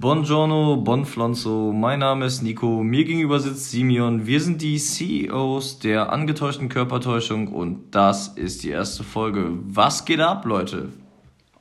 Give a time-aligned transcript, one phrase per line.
[0.00, 4.26] Buongiorno, Bonflonzo, mein Name ist Nico, mir gegenüber sitzt Simeon.
[4.26, 9.58] Wir sind die CEOs der angetäuschten Körpertäuschung und das ist die erste Folge.
[9.64, 10.88] Was geht ab, Leute?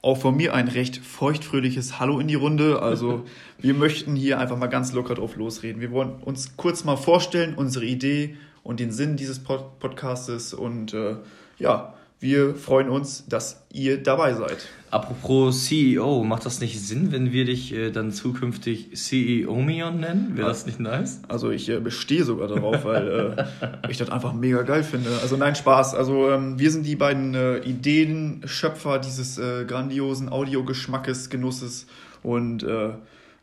[0.01, 2.81] Auch von mir ein recht feuchtfröhliches Hallo in die Runde.
[2.81, 3.25] Also
[3.57, 5.81] wir möchten hier einfach mal ganz locker drauf losreden.
[5.81, 10.93] Wir wollen uns kurz mal vorstellen, unsere Idee und den Sinn dieses Pod Podcastes und
[10.93, 11.17] äh,
[11.57, 14.67] ja, wir freuen uns, dass ihr dabei seid.
[14.91, 20.31] Apropos CEO, macht das nicht Sinn, wenn wir dich äh, dann zukünftig CEO-Mion nennen?
[20.35, 21.21] Wäre das nicht nice?
[21.27, 25.11] Also ich äh, bestehe sogar darauf, weil äh, ich das einfach mega geil finde.
[25.21, 25.93] Also nein, Spaß.
[25.93, 31.85] Also ähm, wir sind die beiden äh, Ideenschöpfer dieses äh, grandiosen Audiogeschmackes, Genusses
[32.23, 32.89] und äh,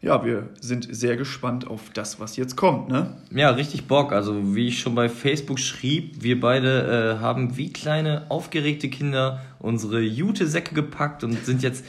[0.00, 3.16] ja, wir sind sehr gespannt auf das, was jetzt kommt, ne?
[3.30, 4.12] Ja, richtig Bock.
[4.12, 9.41] Also, wie ich schon bei Facebook schrieb, wir beide äh, haben wie kleine, aufgeregte Kinder
[9.59, 11.84] unsere Jute-Säcke gepackt und sind jetzt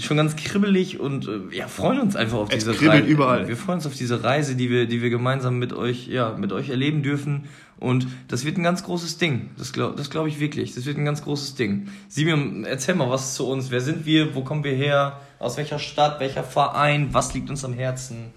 [0.00, 3.06] schon ganz kribbelig und äh, ja, freuen uns einfach auf es diese Reise.
[3.06, 3.48] überall.
[3.48, 6.52] Wir freuen uns auf diese Reise, die wir, die wir gemeinsam mit euch, ja, mit
[6.52, 7.44] euch erleben dürfen.
[7.78, 9.50] Und das wird ein ganz großes Ding.
[9.58, 10.74] Das glaube das glaub ich wirklich.
[10.74, 11.88] Das wird ein ganz großes Ding.
[12.08, 13.70] Simeon, erzähl mal was zu uns.
[13.70, 14.34] Wer sind wir?
[14.34, 15.20] Wo kommen wir her?
[15.44, 16.20] Aus welcher Stadt?
[16.20, 17.12] Welcher Verein?
[17.12, 18.32] Was liegt uns am Herzen?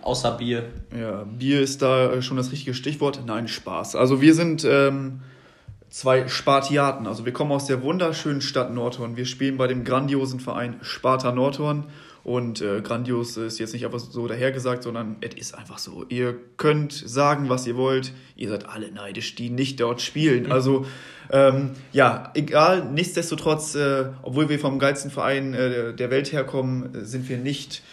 [0.00, 0.70] Außer Bier.
[0.98, 3.20] Ja, Bier ist da schon das richtige Stichwort.
[3.26, 3.94] Nein, Spaß.
[3.94, 5.20] Also wir sind ähm,
[5.90, 7.06] zwei Spartiaten.
[7.06, 9.18] Also wir kommen aus der wunderschönen Stadt Nordhorn.
[9.18, 11.84] Wir spielen bei dem grandiosen Verein Sparta Nordhorn.
[12.26, 16.04] Und äh, grandios ist jetzt nicht einfach so dahergesagt, sondern es ist einfach so.
[16.08, 18.10] Ihr könnt sagen, was ihr wollt.
[18.34, 20.46] Ihr seid alle neidisch, die nicht dort spielen.
[20.46, 20.50] Mhm.
[20.52, 20.86] Also
[21.30, 22.84] ähm, ja, egal.
[22.90, 27.84] Nichtsdestotrotz, äh, obwohl wir vom geilsten Verein äh, der Welt herkommen, sind wir nicht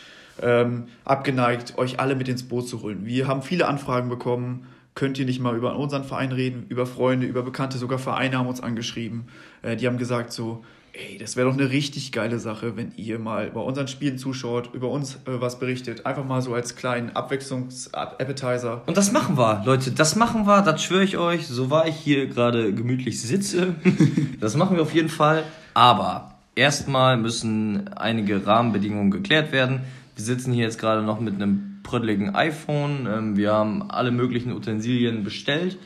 [0.41, 3.05] ähm, abgeneigt, euch alle mit ins Boot zu holen.
[3.05, 4.65] Wir haben viele Anfragen bekommen
[4.95, 8.47] könnt ihr nicht mal über unseren Verein reden, über Freunde, über Bekannte, sogar Vereine haben
[8.47, 9.25] uns angeschrieben.
[9.61, 10.63] Äh, die haben gesagt so,
[10.93, 14.69] ey, das wäre doch eine richtig geile Sache, wenn ihr mal bei unseren Spielen zuschaut,
[14.73, 16.05] über uns äh, was berichtet.
[16.05, 18.83] Einfach mal so als kleinen Abwechslungs-Appetizer.
[18.85, 21.95] Und das machen wir, Leute, das machen wir, das schwöre ich euch, so war ich
[21.95, 23.75] hier gerade gemütlich sitze.
[24.39, 25.43] das machen wir auf jeden Fall.
[25.73, 29.81] Aber erstmal müssen einige Rahmenbedingungen geklärt werden.
[30.15, 33.07] Wir sitzen hier jetzt gerade noch mit einem prödeligen iPhone.
[33.07, 35.77] Ähm, wir haben alle möglichen Utensilien bestellt.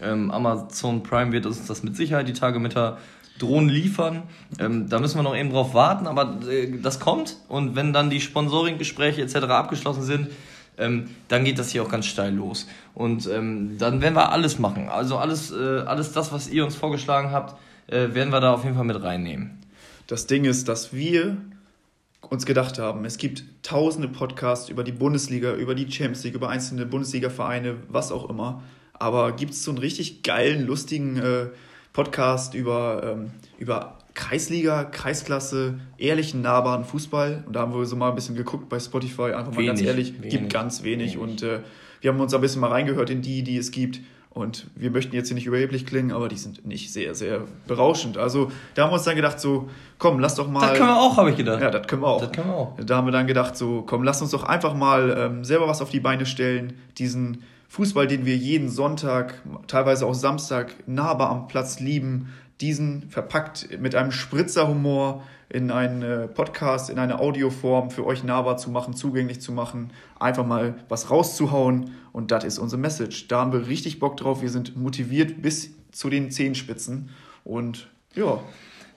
[0.00, 2.98] Ähm, Amazon Prime wird uns das mit Sicherheit die Tage mit der
[3.38, 4.24] Drohnen liefern.
[4.58, 7.36] Ähm, da müssen wir noch eben drauf warten, aber äh, das kommt.
[7.48, 9.36] Und wenn dann die Sponsoring-Gespräche etc.
[9.48, 10.28] abgeschlossen sind,
[10.78, 12.66] ähm, dann geht das hier auch ganz steil los.
[12.94, 14.88] Und ähm, dann werden wir alles machen.
[14.88, 17.58] Also alles, äh, alles das, was ihr uns vorgeschlagen habt,
[17.88, 19.58] äh, werden wir da auf jeden Fall mit reinnehmen.
[20.06, 21.36] Das Ding ist, dass wir
[22.30, 26.48] uns gedacht haben, es gibt tausende Podcasts über die Bundesliga, über die Champions League, über
[26.48, 28.62] einzelne Bundesliga-Vereine, was auch immer.
[28.94, 31.46] Aber gibt es so einen richtig geilen, lustigen äh,
[31.92, 37.44] Podcast über, ähm, über Kreisliga, Kreisklasse, ehrlichen, nahbaren Fußball.
[37.46, 39.82] Und da haben wir so mal ein bisschen geguckt bei Spotify, einfach mal wenig, ganz
[39.82, 41.14] ehrlich, wenig, gibt ganz wenig.
[41.14, 41.18] wenig.
[41.18, 41.60] Und äh,
[42.00, 44.00] wir haben uns ein bisschen mal reingehört in die, die es gibt.
[44.34, 48.16] Und wir möchten jetzt hier nicht überheblich klingen, aber die sind nicht sehr, sehr berauschend.
[48.16, 50.60] Also da haben wir uns dann gedacht, so, komm, lass doch mal.
[50.60, 51.60] Das können wir auch, habe ich gedacht.
[51.60, 52.20] Ja, das können wir auch.
[52.20, 52.76] Das können wir auch.
[52.80, 55.82] Da haben wir dann gedacht, so, komm, lass uns doch einfach mal ähm, selber was
[55.82, 61.48] auf die Beine stellen, diesen Fußball, den wir jeden Sonntag, teilweise auch Samstag nahbar am
[61.48, 62.28] Platz lieben,
[62.62, 68.56] diesen verpackt mit einem Spritzerhumor in einen äh, Podcast, in eine Audioform für euch nahbar
[68.56, 71.90] zu machen, zugänglich zu machen, einfach mal was rauszuhauen.
[72.12, 73.28] Und das ist unsere Message.
[73.28, 77.10] Da haben wir richtig Bock drauf, wir sind motiviert bis zu den Zehenspitzen.
[77.44, 78.40] Und ja.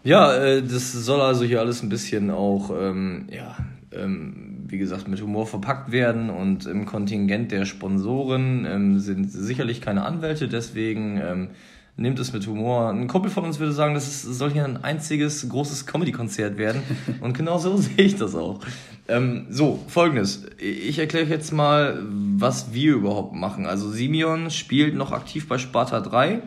[0.04, 3.58] Ja, äh, das soll also hier alles ein bisschen auch, ähm, ja,
[3.92, 6.30] ähm, wie gesagt, mit Humor verpackt werden.
[6.30, 11.18] Und im Kontingent der Sponsoren ähm, sind sicherlich keine Anwälte, deswegen.
[11.18, 11.50] Ähm,
[11.98, 12.90] nehmt es mit Humor.
[12.90, 16.82] Ein Kumpel von uns würde sagen, das ist, soll hier ein einziges großes Comedy-Konzert werden
[17.22, 18.60] und genau so sehe ich das auch.
[19.08, 20.46] Ähm, so, folgendes.
[20.60, 23.66] Ich erkläre jetzt mal, was wir überhaupt machen.
[23.66, 26.42] Also Simeon spielt noch aktiv bei Sparta 3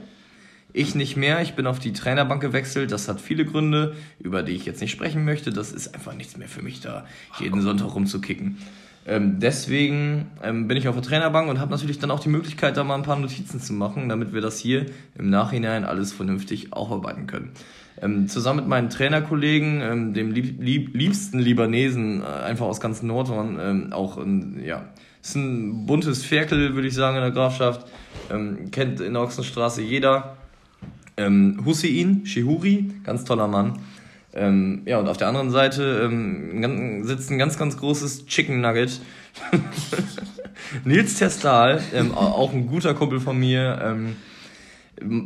[0.73, 1.41] ich nicht mehr.
[1.43, 2.93] Ich bin auf die Trainerbank gewechselt.
[2.93, 5.51] Das hat viele Gründe, über die ich jetzt nicht sprechen möchte.
[5.51, 7.07] Das ist einfach nichts mehr für mich da,
[7.41, 8.59] jeden Sonntag rumzukicken.
[9.09, 12.77] Ähm, deswegen ähm, bin ich auf der Trainerbank und habe natürlich dann auch die Möglichkeit,
[12.77, 14.85] da mal ein paar Notizen zu machen, damit wir das hier
[15.17, 17.53] im Nachhinein alles vernünftig aufarbeiten können.
[18.03, 23.03] Ähm, zusammen mit meinen Trainerkollegen, ähm, dem lieb, lieb, liebsten Libanesen, äh, einfach aus ganz
[23.03, 24.85] Nordhorn, ähm, auch ein, ja,
[25.23, 27.87] ist ein buntes Ferkel, würde ich sagen, in der Grafschaft.
[28.31, 30.37] Ähm, kennt in der Ochsenstraße jeder.
[31.17, 33.79] Ähm, Hussein Shihuri, ganz toller Mann.
[34.35, 39.01] Ähm, ja, und auf der anderen Seite ähm, sitzt ein ganz, ganz großes Chicken Nugget.
[40.85, 43.81] Nils Testal, ähm, auch ein guter Kumpel von mir.
[43.83, 44.17] Ähm,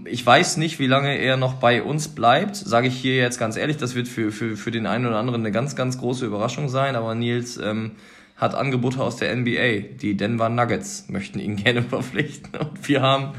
[0.05, 2.57] ich weiß nicht, wie lange er noch bei uns bleibt.
[2.57, 5.41] Sage ich hier jetzt ganz ehrlich, das wird für, für, für den einen oder anderen
[5.41, 6.95] eine ganz, ganz große Überraschung sein.
[6.95, 7.93] Aber Nils ähm,
[8.37, 9.97] hat Angebote aus der NBA.
[10.01, 12.55] Die Denver Nuggets möchten ihn gerne verpflichten.
[12.57, 13.33] Und wir haben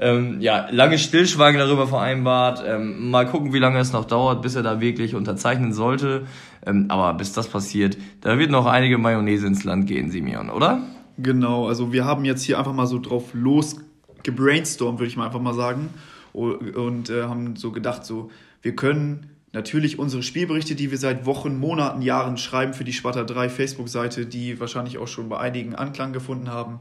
[0.00, 2.62] ähm, ja, lange Stillschweigen darüber vereinbart.
[2.66, 6.26] Ähm, mal gucken, wie lange es noch dauert, bis er da wirklich unterzeichnen sollte.
[6.64, 10.82] Ähm, aber bis das passiert, da wird noch einige Mayonnaise ins Land gehen, Simeon, oder?
[11.18, 13.76] Genau, also wir haben jetzt hier einfach mal so drauf los
[14.22, 15.90] gebrainstormt, würde ich mal einfach mal sagen.
[16.32, 18.30] Und äh, haben so gedacht, so,
[18.62, 23.24] wir können natürlich unsere Spielberichte, die wir seit Wochen, Monaten, Jahren schreiben für die Sparta
[23.24, 26.80] 3 Facebook-Seite, die wahrscheinlich auch schon bei einigen Anklang gefunden haben,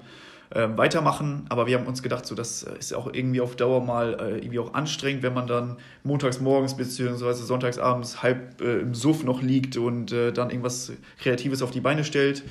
[0.51, 1.46] äh, weitermachen.
[1.50, 4.60] Aber wir haben uns gedacht, so, das ist auch irgendwie auf Dauer mal äh, irgendwie
[4.60, 7.34] auch anstrengend, wenn man dann montags morgens bzw.
[7.34, 11.81] sonntags abends halb äh, im Suff noch liegt und äh, dann irgendwas Kreatives auf die
[11.81, 12.44] Beine stellt.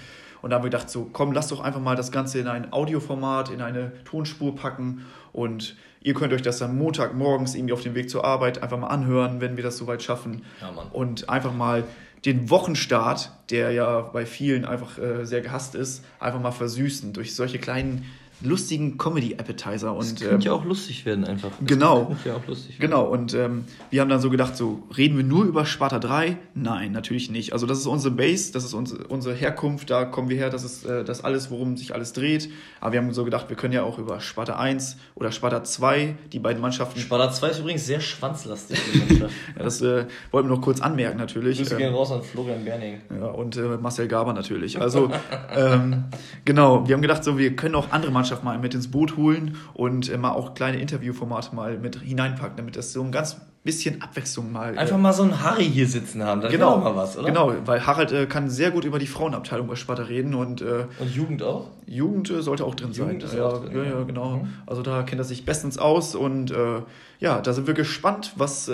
[0.43, 2.73] Und da haben wir gedacht, so komm, lass doch einfach mal das Ganze in ein
[2.73, 7.95] Audioformat, in eine Tonspur packen und ihr könnt euch das dann Montagmorgens irgendwie auf dem
[7.95, 10.45] Weg zur Arbeit einfach mal anhören, wenn wir das soweit schaffen.
[10.61, 11.85] Ja, und einfach mal
[12.25, 17.35] den Wochenstart, der ja bei vielen einfach äh, sehr gehasst ist, einfach mal versüßen durch
[17.35, 18.05] solche kleinen
[18.41, 19.95] lustigen Comedy-Appetizer.
[19.95, 21.51] Das könnte ähm, ja auch lustig werden einfach.
[21.59, 22.15] Das genau.
[22.25, 22.91] Ja auch lustig werden.
[22.91, 26.37] Genau, und ähm, wir haben dann so gedacht, so, reden wir nur über Sparta 3?
[26.55, 27.53] Nein, natürlich nicht.
[27.53, 30.65] Also das ist unsere Base, das ist unsere, unsere Herkunft, da kommen wir her, das
[30.65, 32.49] ist äh, das alles, worum sich alles dreht.
[32.81, 36.15] Aber wir haben so gedacht, wir können ja auch über Sparta 1 oder Sparta 2,
[36.33, 37.01] die beiden Mannschaften...
[37.01, 38.79] Sparta 2 ist übrigens sehr schwanzlastig.
[39.21, 41.59] ja, das äh, wollten wir noch kurz anmerken natürlich.
[41.59, 43.01] Grüße gehen ähm, raus an Florian Berning.
[43.11, 44.81] Ja, und äh, Marcel Gaber natürlich.
[44.81, 45.11] Also,
[45.55, 46.05] ähm,
[46.45, 49.17] genau, wir haben gedacht, so, wir können auch andere Mannschaften Mannschaft mal mit ins Boot
[49.17, 53.41] holen und äh, mal auch kleine Interviewformate mal mit hineinpacken, damit das so ein ganz
[53.65, 54.79] bisschen Abwechslung mal.
[54.79, 57.27] Einfach äh, mal so ein Harry hier sitzen haben, dann genau, mal was, oder?
[57.27, 60.61] Genau, weil Harald äh, kann sehr gut über die Frauenabteilung bei Sparta reden und.
[60.61, 61.69] Äh, und Jugend auch?
[61.87, 63.31] Jugend äh, sollte auch drin Jugend sein.
[63.31, 64.37] Ist ja, auch drin, ja, ja, genau.
[64.37, 64.49] Mhm.
[64.67, 66.83] Also da kennt er sich bestens aus und äh,
[67.21, 68.71] ja, da sind wir gespannt, was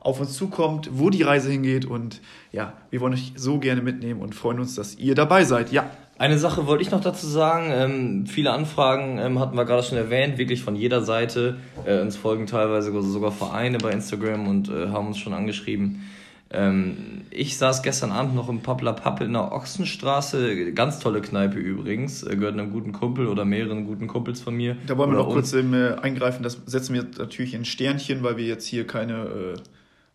[0.00, 2.20] auf uns zukommt, wo die Reise hingeht und
[2.52, 5.72] ja, wir wollen euch so gerne mitnehmen und freuen uns, dass ihr dabei seid.
[5.72, 5.90] Ja.
[6.20, 7.70] Eine Sache wollte ich noch dazu sagen.
[7.72, 11.56] Ähm, viele Anfragen ähm, hatten wir gerade schon erwähnt, wirklich von jeder Seite.
[11.86, 16.02] Äh, uns folgen teilweise sogar Vereine bei Instagram und äh, haben uns schon angeschrieben.
[16.50, 20.74] Ähm, ich saß gestern Abend noch im Pappler Papp in der Ochsenstraße.
[20.74, 22.22] Ganz tolle Kneipe übrigens.
[22.22, 24.76] Äh, gehört einem guten Kumpel oder mehreren guten Kumpels von mir.
[24.88, 25.72] Da wollen wir noch kurz ähm,
[26.02, 26.42] eingreifen.
[26.42, 29.54] Das setzen wir natürlich in Sternchen, weil wir jetzt hier keine äh,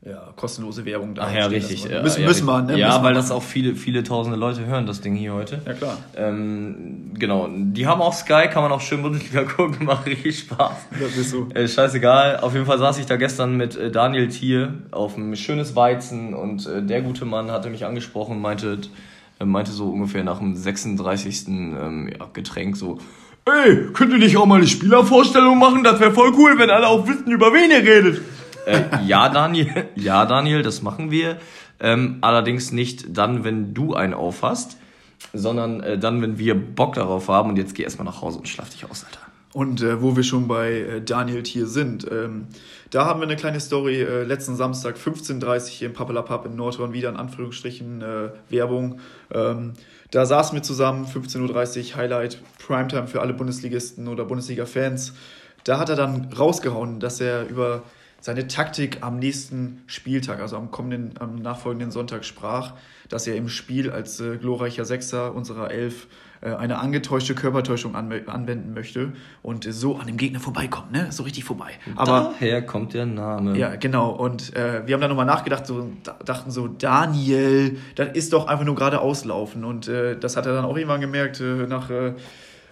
[0.06, 1.84] ja, kostenlose Werbung da Ach ja, richtig.
[1.86, 2.78] Ja, müssen, ja, müssen wir, ne?
[2.78, 3.16] Ja, müssen weil wir.
[3.16, 5.62] das auch viele, viele tausende Leute hören, das Ding hier heute.
[5.66, 5.98] Ja, klar.
[6.16, 7.50] Ähm, genau.
[7.52, 10.76] Die haben auch Sky, kann man auch schön Bundesliga gucken, macht richtig Spaß.
[11.00, 11.50] Das ist so.
[11.56, 12.38] Äh, scheißegal.
[12.42, 16.36] Auf jeden Fall saß ich da gestern mit äh, Daniel Thier auf ein schönes Weizen
[16.36, 18.82] und äh, der gute Mann hatte mich angesprochen, meinte,
[19.40, 21.48] äh, meinte so ungefähr nach dem 36.
[21.48, 23.00] Ähm, ja, Getränk so,
[23.48, 25.84] Ey, könnt ihr nicht auch mal eine Spielervorstellung machen?
[25.84, 28.22] Das wäre voll cool, wenn alle auch wissen, über wen ihr redet.
[28.66, 31.38] Äh, ja, Daniel, ja, Daniel, das machen wir.
[31.80, 34.78] Ähm, allerdings nicht dann, wenn du einen aufhast,
[35.34, 37.50] sondern äh, dann, wenn wir Bock darauf haben.
[37.50, 39.20] Und jetzt geh erstmal nach Hause und schlaf dich aus, Alter.
[39.54, 42.48] Und äh, wo wir schon bei äh, Daniel Tier sind, ähm,
[42.92, 44.02] da haben wir eine kleine Story.
[44.02, 49.00] Äh, letzten Samstag 15.30 Uhr hier im Pappelapapp in Nordhorn, wieder in Anführungsstrichen äh, Werbung.
[49.34, 49.74] Ähm,
[50.12, 55.14] da saßen wir zusammen, 15.30 Uhr, Highlight, Primetime für alle Bundesligisten oder Bundesliga-Fans.
[55.64, 57.84] Da hat er dann rausgehauen, dass er über
[58.26, 62.74] seine Taktik am nächsten Spieltag, also am kommenden, am nachfolgenden Sonntag sprach,
[63.08, 66.08] dass er im Spiel als äh, glorreicher Sechser unserer Elf
[66.42, 71.12] äh, eine angetäuschte Körpertäuschung anwenden möchte und so an dem Gegner vorbeikommt, ne?
[71.12, 71.74] So richtig vorbei.
[71.96, 73.60] Aber daher kommt der Name.
[73.60, 74.10] Ja, genau.
[74.10, 75.92] Und äh, wir haben dann nochmal nachgedacht, so
[76.26, 79.64] dachten so, Daniel, das ist doch einfach nur gerade auslaufen.
[79.64, 82.16] Und äh, das hat er dann auch irgendwann gemerkt, äh, nach äh,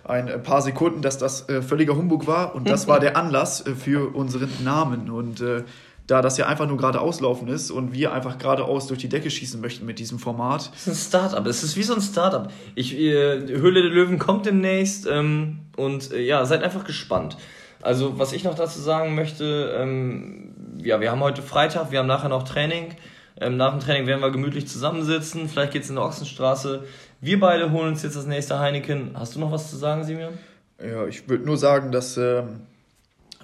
[0.05, 3.73] ein paar Sekunden, dass das äh, völliger Humbug war und das war der Anlass äh,
[3.73, 5.09] für unseren Namen.
[5.09, 5.63] Und äh,
[6.07, 9.31] da das ja einfach nur geradeaus laufen ist und wir einfach geradeaus durch die Decke
[9.31, 10.69] schießen möchten mit diesem Format.
[10.73, 12.51] Das ist ein Startup, es ist wie so ein Startup.
[12.75, 17.37] Ich, äh, Höhle der Löwen kommt demnächst ähm, und äh, ja, seid einfach gespannt.
[17.81, 22.07] Also, was ich noch dazu sagen möchte, ähm, ja, wir haben heute Freitag, wir haben
[22.07, 22.95] nachher noch Training.
[23.39, 25.49] Ähm, nach dem Training werden wir gemütlich zusammensitzen.
[25.49, 26.85] Vielleicht geht es in der Ochsenstraße.
[27.23, 29.11] Wir beide holen uns jetzt das nächste Heineken.
[29.13, 30.33] Hast du noch was zu sagen, Simeon?
[30.77, 32.63] Ja, ich würde nur sagen, dass ähm,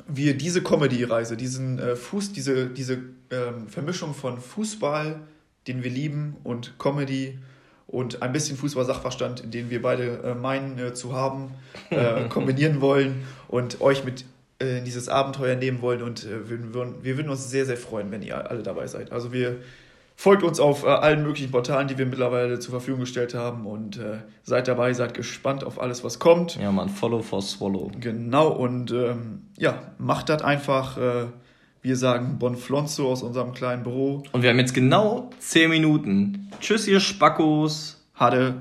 [0.06, 2.98] wir diese Comedy-Reise, diesen äh, Fuß, diese, diese
[3.32, 5.22] ähm, Vermischung von Fußball,
[5.68, 7.40] den wir lieben, und Comedy
[7.88, 11.52] und ein bisschen Fußball-Sachverstand, den wir beide äh, meinen äh, zu haben,
[11.90, 14.26] äh, kombinieren wollen und euch mit
[14.62, 16.02] äh, in dieses Abenteuer nehmen wollen.
[16.02, 19.14] Und äh, wir, würden, wir würden uns sehr, sehr freuen, wenn ihr alle dabei seid.
[19.14, 19.56] Also wir
[20.22, 23.96] Folgt uns auf äh, allen möglichen Portalen, die wir mittlerweile zur Verfügung gestellt haben und
[23.96, 26.58] äh, seid dabei, seid gespannt auf alles, was kommt.
[26.58, 27.90] Ja, man, follow for swallow.
[28.02, 30.98] Genau, und ähm, ja, macht das einfach.
[30.98, 31.28] Äh,
[31.82, 34.24] wir sagen Bonflonzo aus unserem kleinen Büro.
[34.34, 36.52] Und wir haben jetzt genau 10 Minuten.
[36.60, 38.06] Tschüss, ihr Spackos.
[38.14, 38.56] Hade.